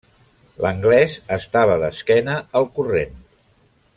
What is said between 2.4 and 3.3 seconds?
al corrent.